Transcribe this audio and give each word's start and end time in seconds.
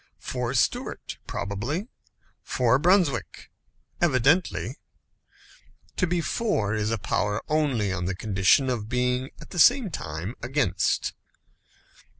For 0.17 0.55
Stuart, 0.55 1.19
probably; 1.27 1.87
for 2.41 2.79
Brunswick, 2.79 3.51
evidently. 4.01 4.77
To 5.97 6.07
be 6.07 6.21
For 6.21 6.73
is 6.73 6.89
a 6.89 6.97
power 6.97 7.43
only 7.47 7.93
on 7.93 8.05
the 8.05 8.15
condition 8.15 8.67
of 8.67 8.89
being 8.89 9.29
at 9.39 9.51
the 9.51 9.59
same 9.59 9.91
time 9.91 10.33
Against. 10.41 11.13